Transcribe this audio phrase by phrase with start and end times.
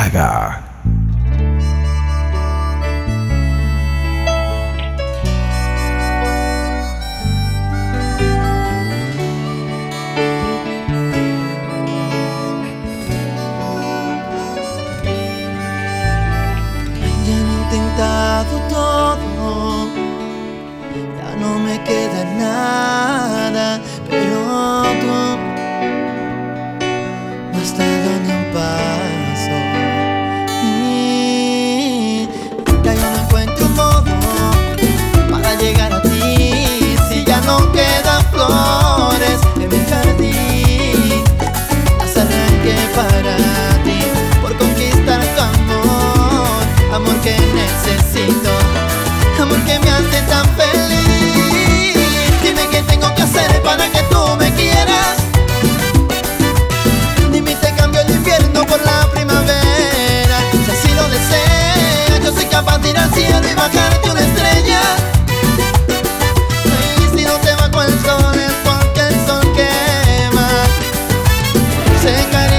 [0.00, 0.28] জায়গা
[72.02, 72.49] Sing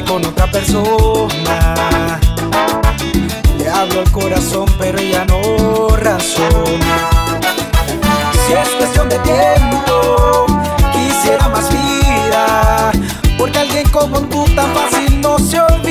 [0.00, 2.18] con otra persona.
[3.58, 7.10] Le hablo al corazón, pero ella no razona.
[8.46, 10.46] Si es cuestión de tiempo,
[10.92, 12.92] quisiera más vida,
[13.36, 15.81] porque alguien como tú tan fácil no se olvida.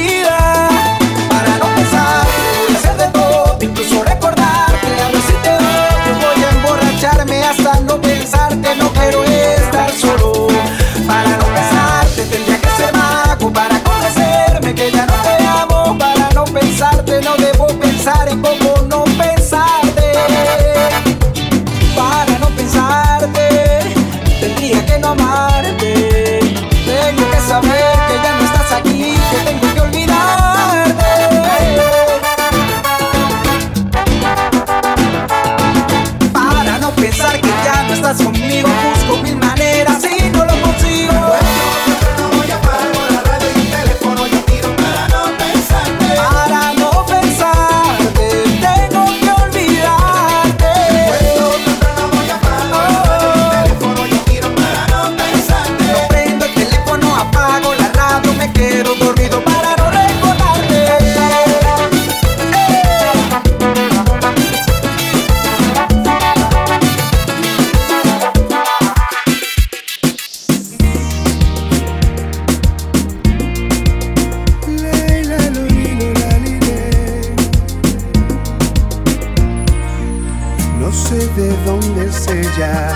[80.91, 82.93] no sé de dónde es ella,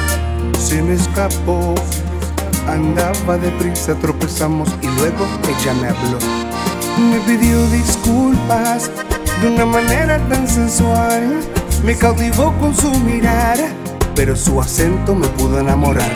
[0.59, 1.73] se me escapó.
[2.67, 6.17] Andaba deprisa, tropezamos y luego ella me habló.
[7.09, 8.91] Me pidió disculpas
[9.41, 11.39] de una manera tan sensual.
[11.83, 13.57] Me cautivó con su mirar,
[14.13, 16.11] pero su acento me pudo enamorar.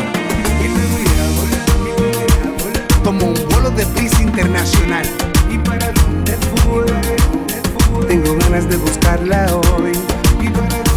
[3.04, 5.06] Tomó un vuelo de prisa internacional.
[5.50, 8.06] ¿Y para dónde fue?
[8.08, 9.48] Tengo ganas de buscarla
[9.78, 9.94] hoy.
[10.42, 10.89] ¿Y para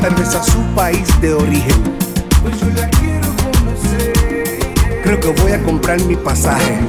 [0.00, 1.82] Tal vez a su país de origen.
[2.42, 2.56] Pues.
[5.02, 6.80] Creo que voy a comprar mi pasaje.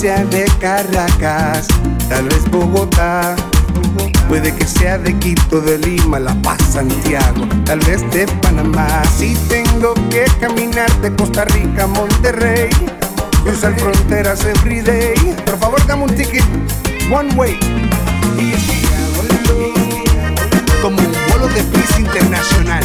[0.00, 1.66] Sea de Caracas,
[2.08, 3.36] tal vez Bogotá.
[4.30, 9.02] Puede que sea de Quito, de Lima, La Paz, Santiago, tal vez de Panamá.
[9.18, 12.70] Si tengo que caminar de Costa Rica a Monterrey,
[13.44, 15.16] cruzar fronteras everyday.
[15.44, 16.44] Por favor, dame un ticket,
[17.12, 17.58] one way.
[20.80, 22.84] Como un vuelo de prisa internacional.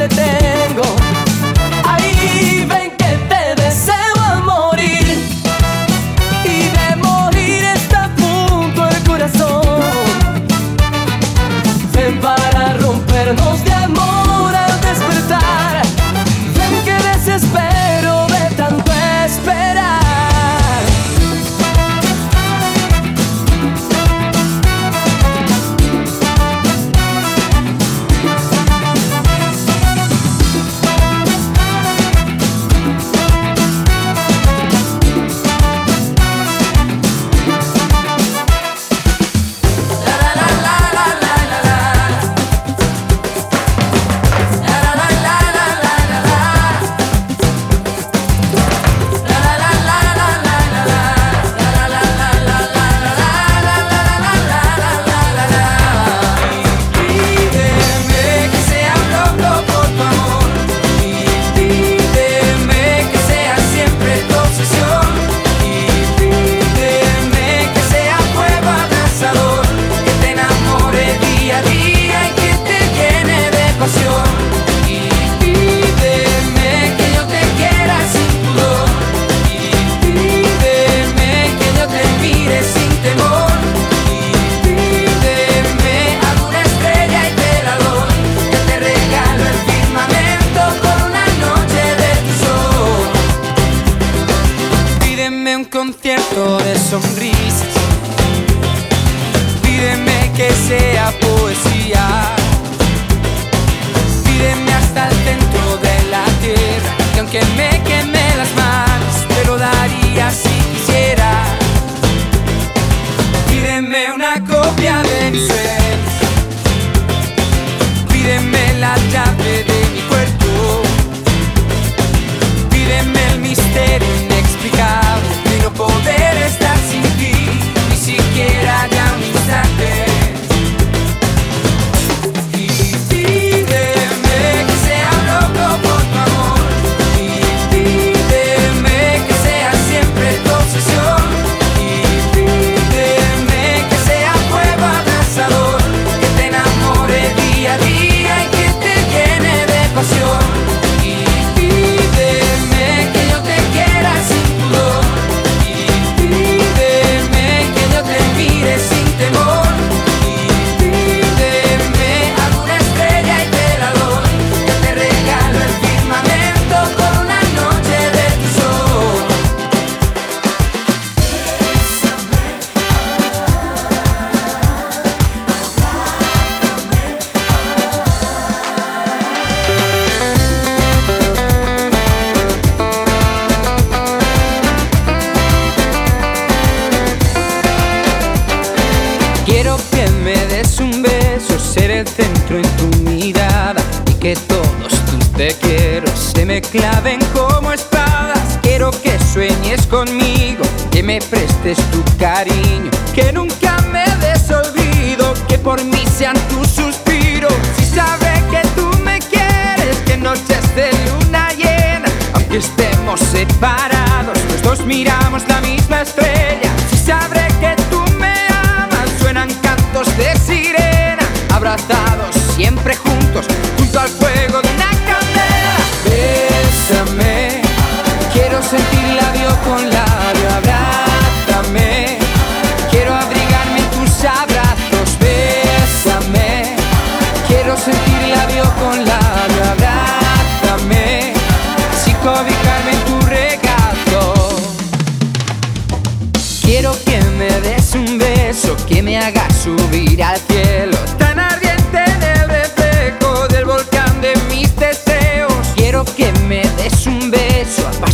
[0.00, 0.39] escóndete.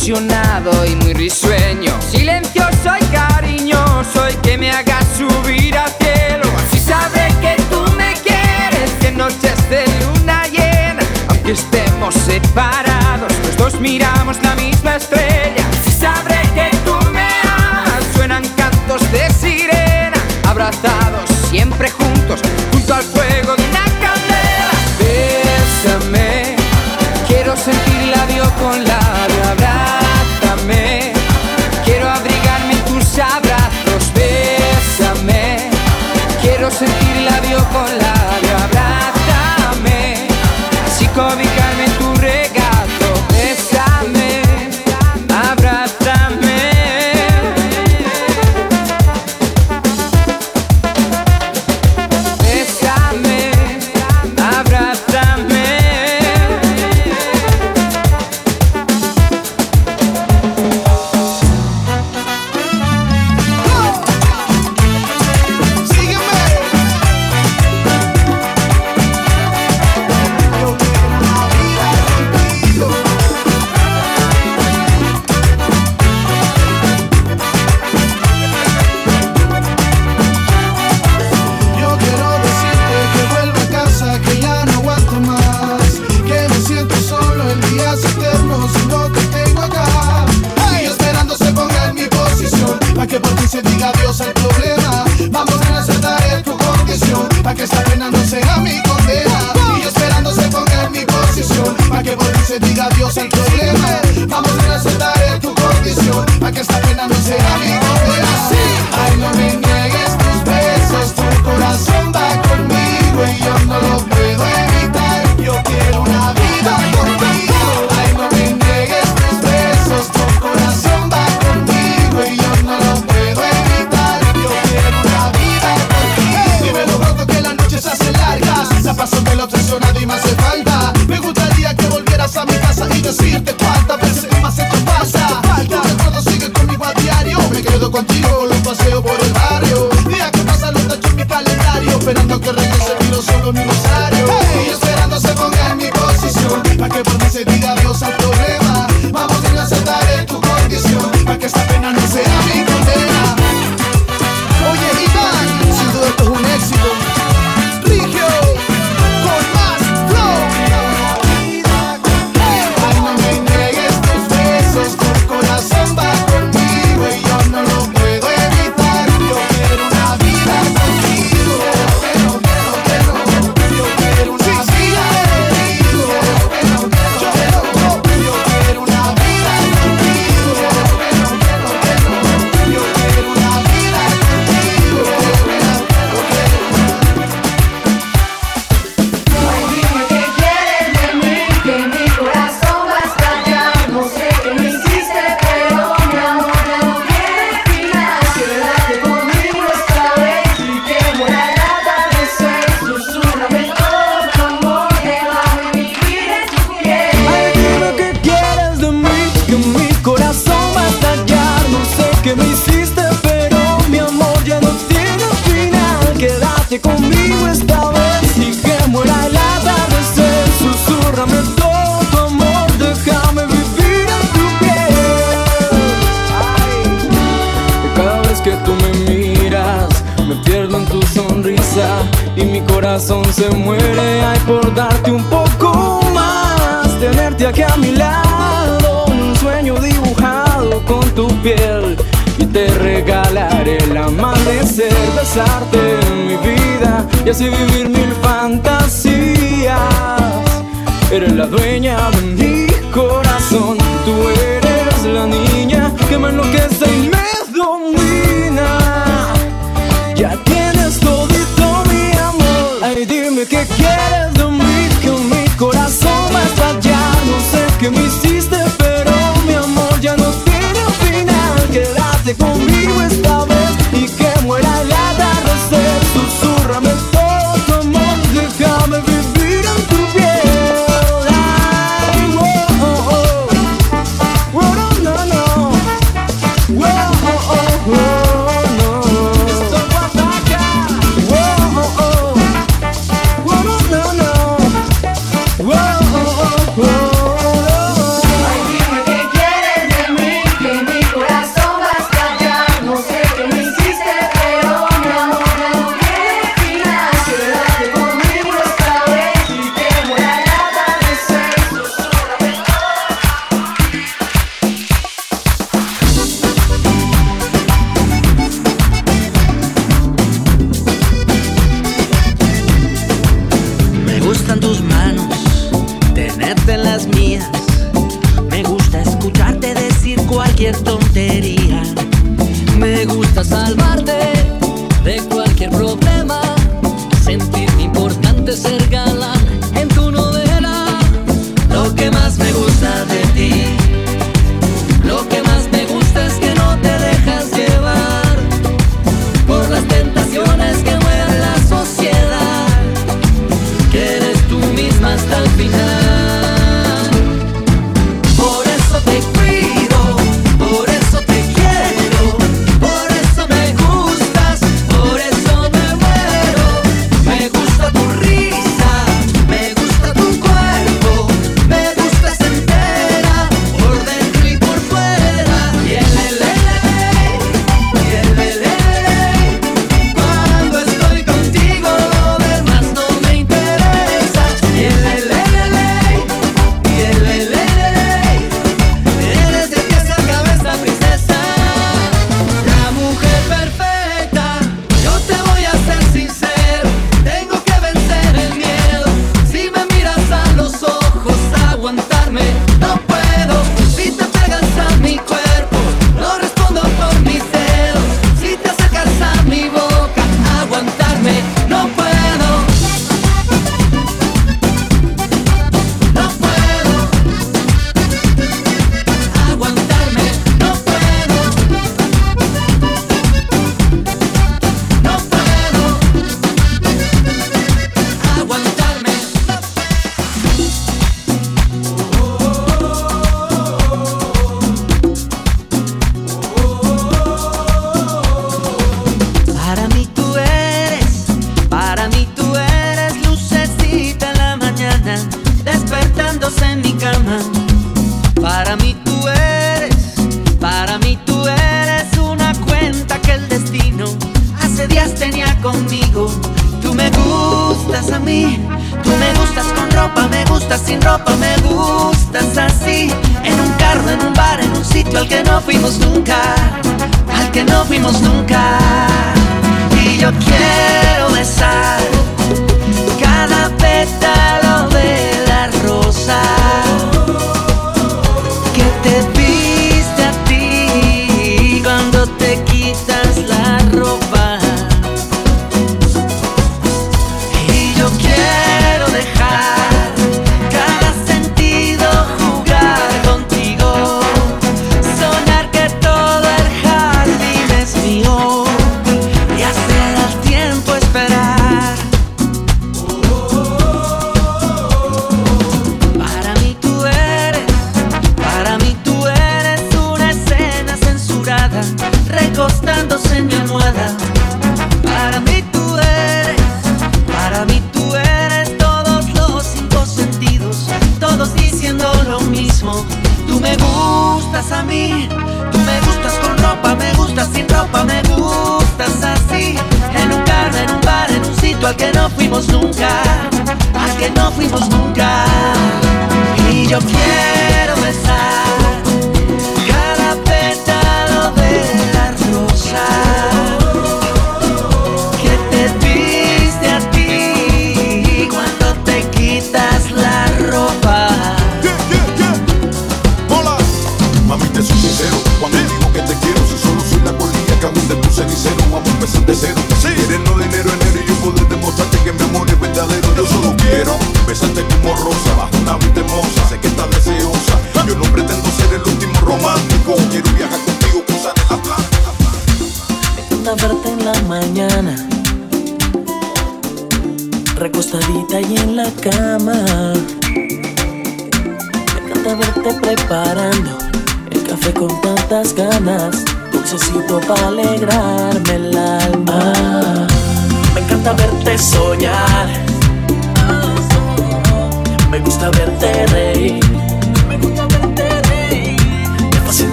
[0.00, 1.92] ilusionado y muy risueño.
[2.00, 6.44] Silencioso y cariñoso y que me haga subir al cielo.
[6.56, 13.56] Así sabré que tú me quieres, que noches de luna llena, aunque estemos separados, los
[13.56, 15.64] dos miramos la misma estrella.
[15.82, 22.40] Así sabré que tú me amas, suenan cantos de sirena, abrazados siempre juntos.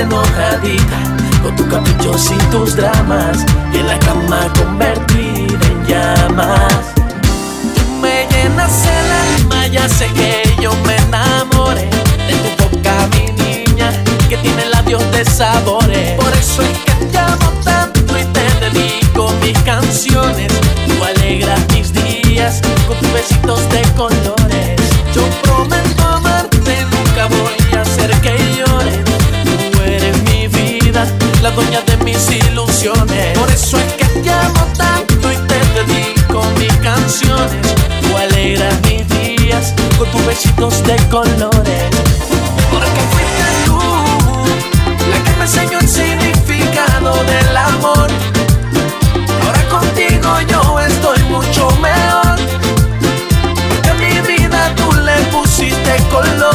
[0.00, 0.98] enojadita,
[1.42, 6.94] con tu caprichos y tus dramas, y en la cama convertida en llamas.
[7.74, 11.88] Tú me llenas el alma, ya sé que yo me enamoré
[12.28, 13.90] de tu boca, mi niña,
[14.28, 16.12] que tiene labios de sabores.
[16.20, 20.52] Por eso es que te amo tanto y te dedico mis canciones.
[20.86, 24.80] Tú alegras mis días con tus besitos de colores.
[25.14, 27.63] Yo prometo amarte, nunca voy
[31.54, 33.38] dueña de mis ilusiones.
[33.38, 37.74] Por eso es que te amo tanto y te dedico mis canciones.
[38.02, 41.84] Tú alegras mis días con tus besitos de colores.
[42.70, 43.78] Porque fuiste tú
[45.10, 48.08] la que me enseñó el significado del amor.
[49.44, 52.38] Ahora contigo yo estoy mucho mejor.
[53.68, 56.53] Porque a mi vida tú le pusiste color.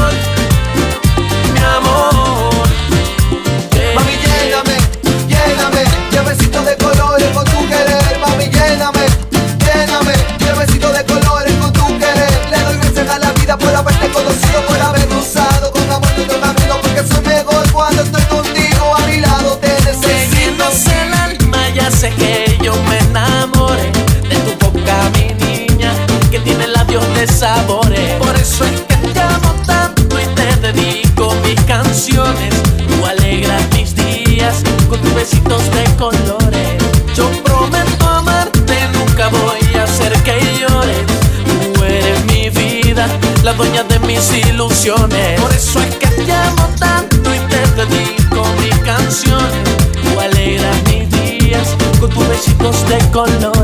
[22.17, 23.91] Que yo me enamoré
[24.29, 25.91] de tu boca, mi niña,
[26.31, 28.13] que tiene labios de sabores.
[28.19, 32.53] Por eso es que te amo tanto y te dedico mis canciones.
[32.87, 36.69] Tú alegras mis días con tus besitos de colores.
[37.15, 41.05] Yo prometo amarte, nunca voy a hacer que llores.
[41.73, 43.07] Tú eres mi vida,
[43.43, 45.39] la dueña de mis ilusiones.
[45.39, 45.88] Por eso es
[53.27, 53.58] color.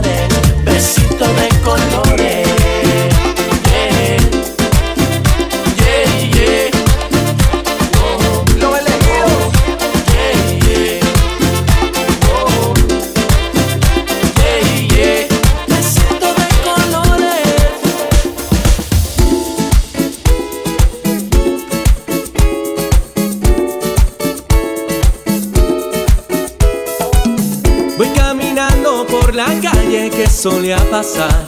[30.45, 31.43] Solía pasar.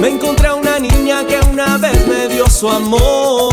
[0.00, 3.52] Me encontré a una niña que una vez me dio su amor.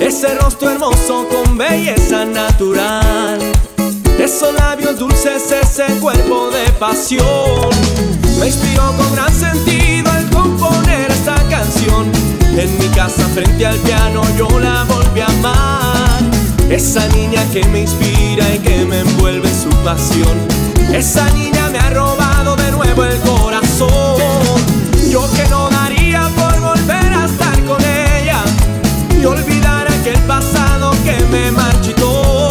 [0.00, 3.38] Ese rostro hermoso con belleza natural.
[4.18, 7.70] Esos labios dulces, ese cuerpo de pasión.
[8.40, 12.10] Me inspiró con gran sentido al componer esta canción.
[12.58, 16.22] En mi casa frente al piano yo la volví a amar.
[16.68, 20.36] Esa niña que me inspira y que me envuelve en su pasión.
[20.92, 23.53] Esa niña me ha robado de nuevo el corazón.
[25.10, 28.42] Yo que no daría por volver a estar con ella
[29.20, 32.43] y olvidar aquel pasado que me marchitó.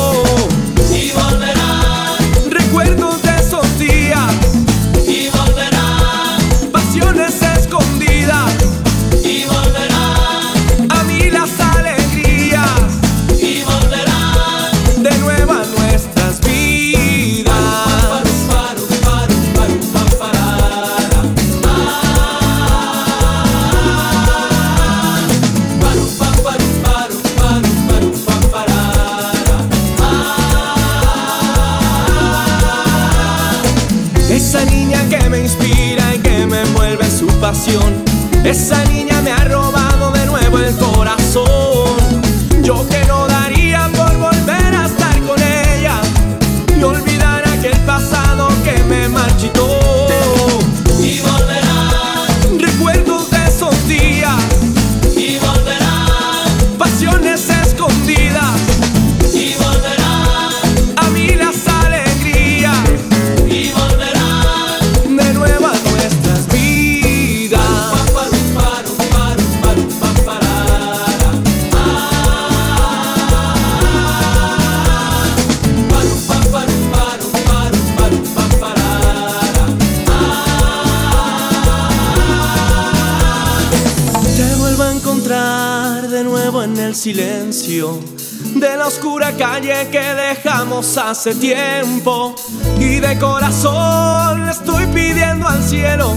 [91.24, 92.36] Hace tiempo.
[92.80, 96.16] Y de corazón le estoy pidiendo al cielo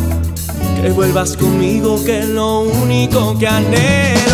[0.82, 4.25] que vuelvas conmigo, que es lo único que anhelo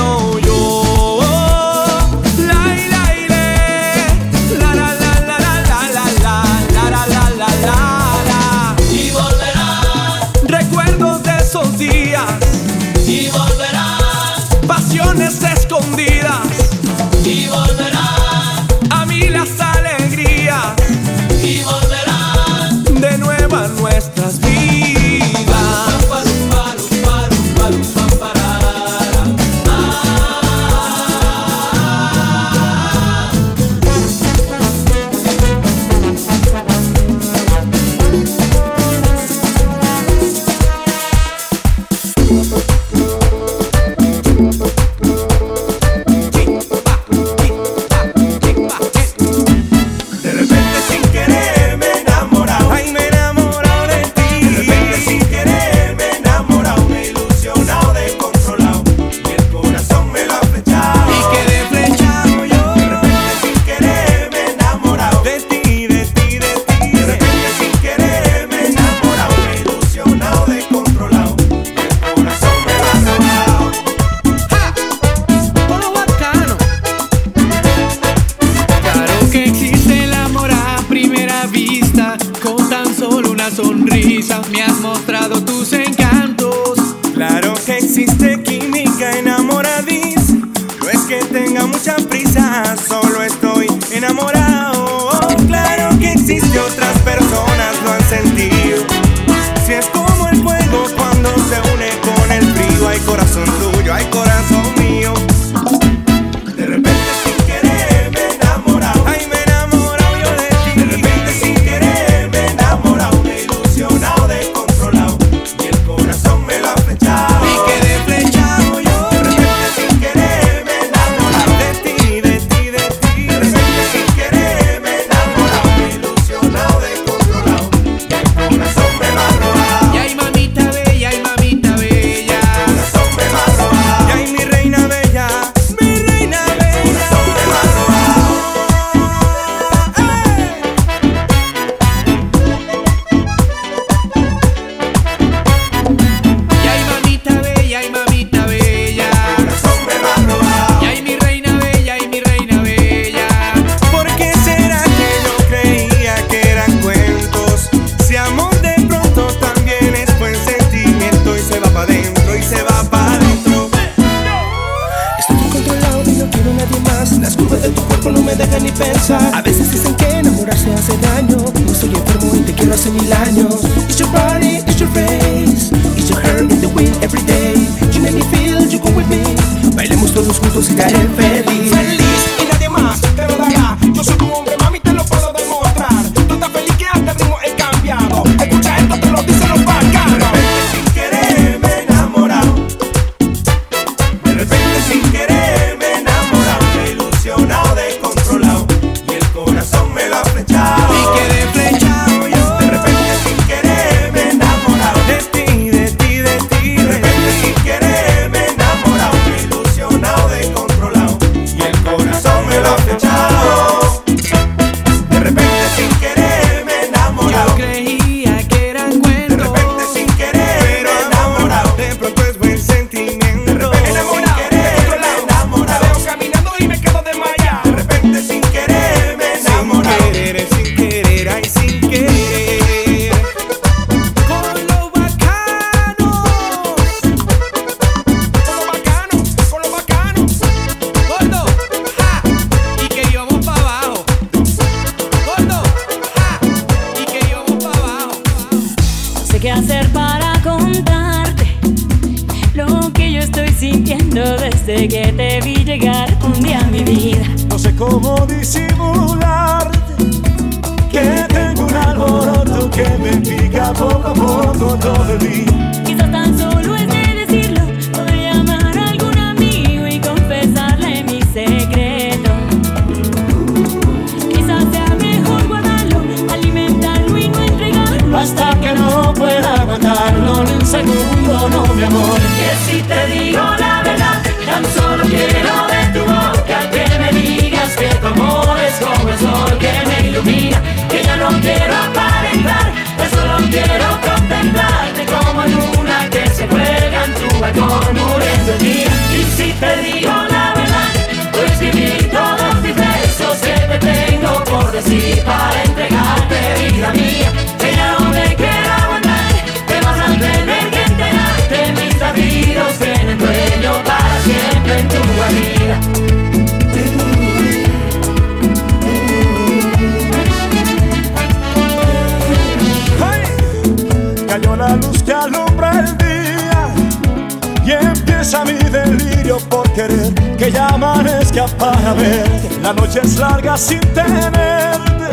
[333.62, 335.10] sin tenerte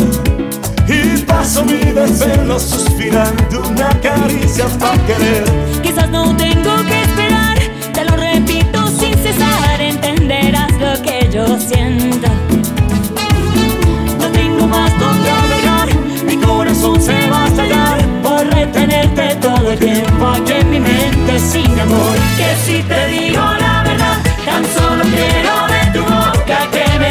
[0.88, 5.44] y paso mi desvelo suspirando una caricia para querer.
[5.84, 7.58] Quizás no tengo que esperar,
[7.94, 12.28] te lo repito sin cesar, entenderás lo que yo siento.
[14.18, 15.88] No tengo más donde agregar,
[16.26, 21.40] mi corazón se va a estallar por retenerte todo el tiempo aquí en mi mente
[21.40, 22.16] sin amor.
[22.36, 25.59] Que si te digo la verdad, tan solo quiero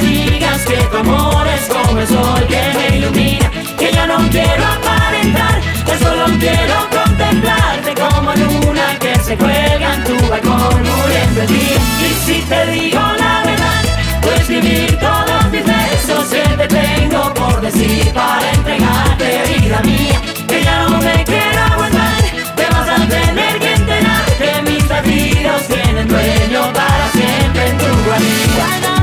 [0.00, 4.64] digas que tu amor es como el sol que me ilumina, que yo no quiero
[4.64, 11.46] aparentar, que solo quiero contemplarte como luna que se cuelga en tu balcón muriendo el
[11.48, 11.80] día.
[12.06, 13.82] Y si te digo la verdad,
[14.22, 20.86] pues escribir todos mis versos siempre tengo por decir para entregarte vida mía, que ya
[20.88, 22.22] no me quiero aguantar,
[22.56, 27.86] te vas a tener que enterar que mis latidos tienen dueño para siempre en tu
[28.04, 28.97] guarida.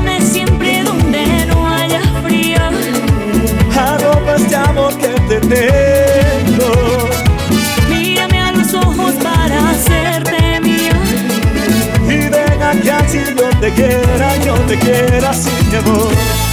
[5.48, 7.08] pretendo.
[7.88, 10.92] Mírame a los ojos para hacerte mía.
[12.04, 16.45] Y venga que así yo te quiera, yo te quiera, sin amor.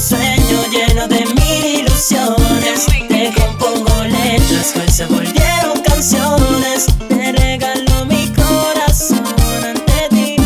[0.00, 2.86] sueño lleno de mil ilusiones.
[3.08, 6.86] Te compongo letras que hoy se volvieron canciones.
[7.08, 9.24] Te regalo mi corazón
[9.64, 10.36] ante ti.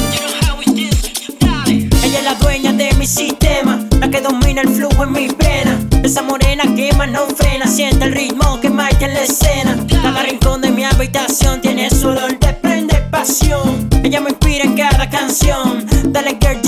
[2.03, 5.76] Ella es la dueña de mi sistema, la que domina el flujo en mis venas.
[6.03, 9.76] Esa morena que más no frena, siente el ritmo que marca en la escena.
[10.03, 13.88] Cada rincón de mi habitación tiene su olor de prende pasión.
[14.03, 15.86] Ella me inspira en cada canción.
[16.05, 16.61] Dale que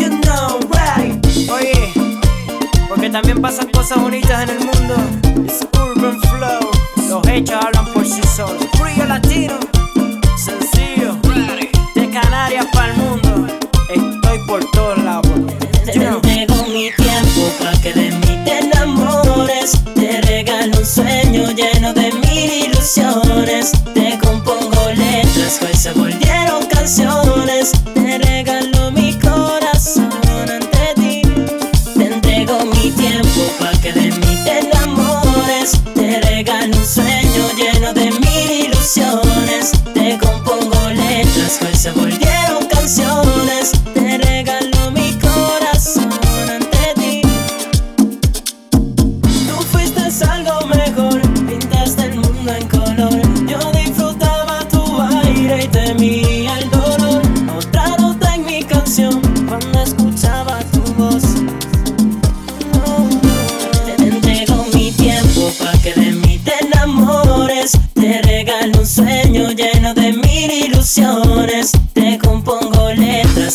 [3.15, 4.97] también pasan cosas bonitas en el mundo.
[5.45, 6.69] It's urban flow.
[7.09, 8.67] Los hechos hablan por sí solos.
[8.73, 9.64] Frío latino.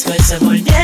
[0.09, 0.78] suelto se voltea.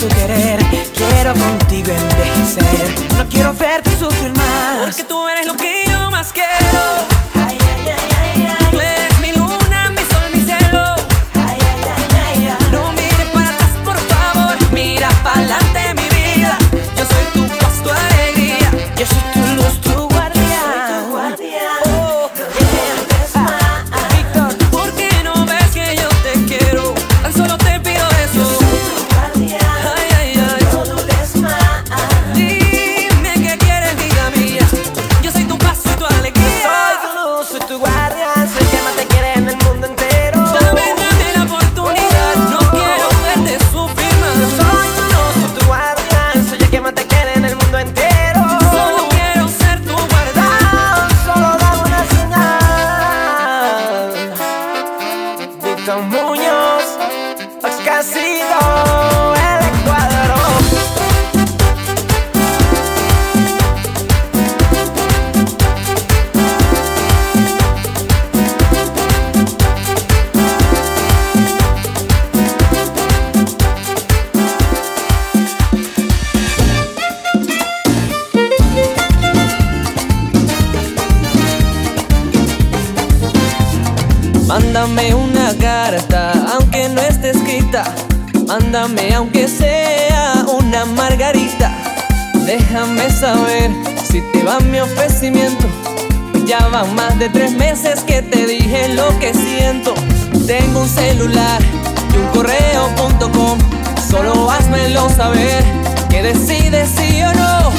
[0.00, 0.59] su querer.
[99.18, 99.94] que siento.
[100.46, 101.60] Tengo un celular
[102.12, 103.58] y un correo.com.
[104.10, 105.64] Solo házmelo saber
[106.08, 107.70] que decides sí o no.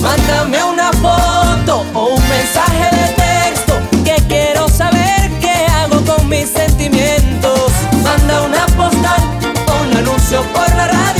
[0.00, 6.48] Mándame una foto o un mensaje de texto que quiero saber qué hago con mis
[6.50, 7.72] sentimientos.
[8.02, 9.22] Manda una postal
[9.66, 11.17] o un anuncio por la radio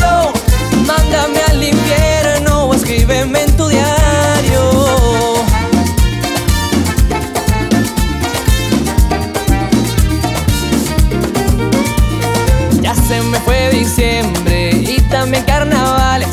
[13.70, 16.28] diciembre y también carnavales.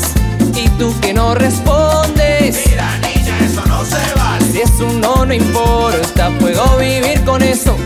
[0.54, 2.64] Y tú que no respondes.
[2.66, 4.44] Mira, niña, eso no se vale.
[4.52, 7.76] Si es un no, no importa, puedo vivir con eso.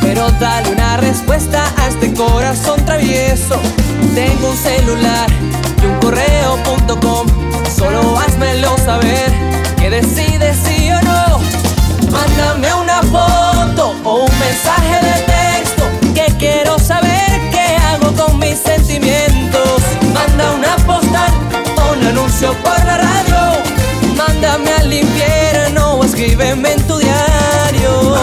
[0.00, 3.60] Pero dale una respuesta a este corazón travieso.
[4.14, 5.28] Tengo un celular
[5.82, 7.26] y un correo.com.
[7.76, 9.32] Solo házmelo saber
[9.76, 11.40] que decides sí o no.
[12.10, 15.17] Mándame una foto o un mensaje de
[18.56, 19.82] sentimientos.
[20.12, 21.32] Manda una postal
[21.76, 23.62] o un anuncio por la radio.
[24.16, 28.16] Mándame al infierno o escríbeme en tu diario.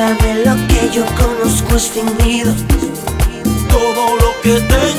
[0.00, 2.54] Nada de lo que yo conozco es fingido.
[3.68, 4.89] Todo lo que te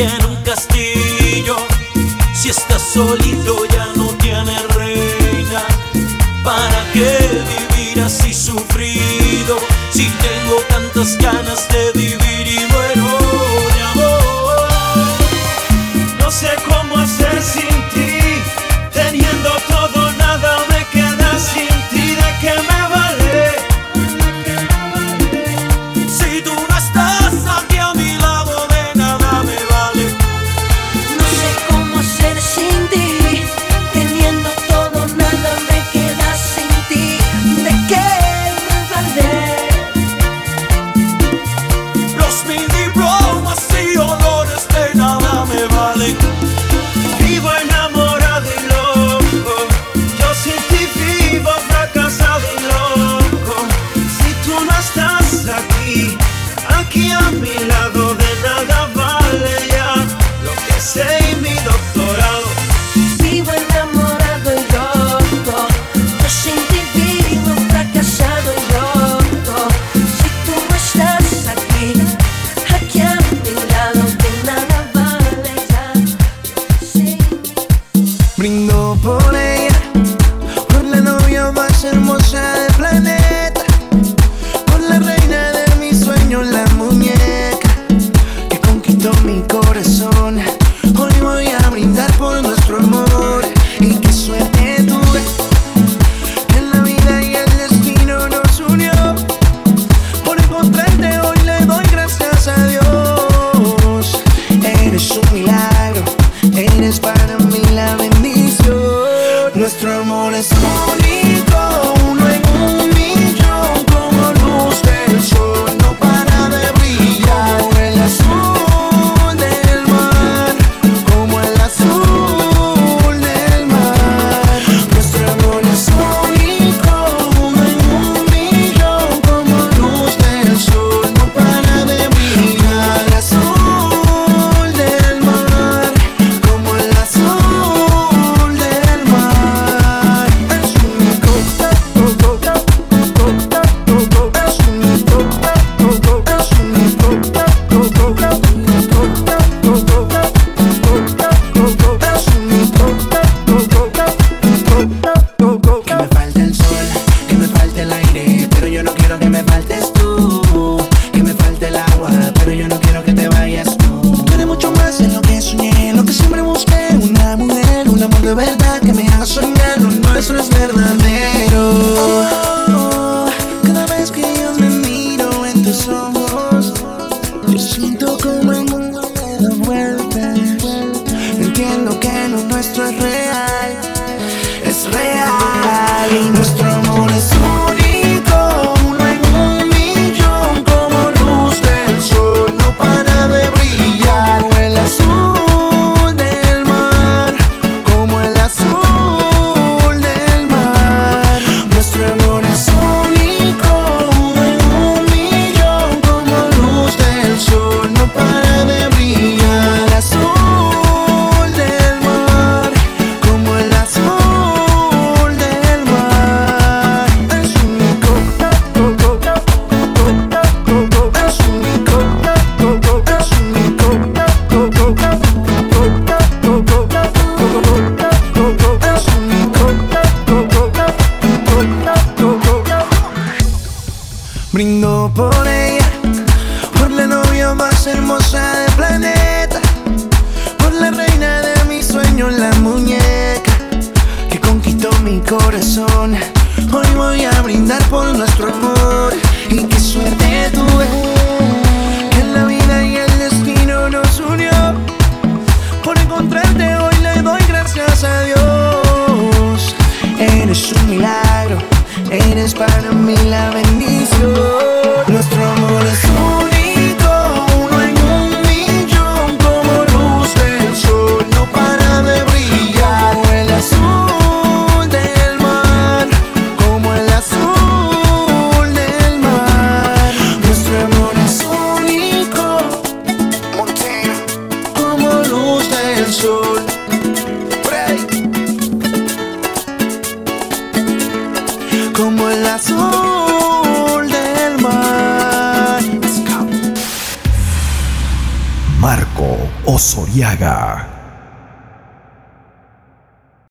[0.00, 1.56] En un castillo.
[2.34, 5.62] Si está solito ya no tiene reina.
[6.42, 7.18] ¿Para qué
[7.52, 9.58] vivir así sufrido?
[9.92, 11.99] Si tengo tantas ganas de vivir.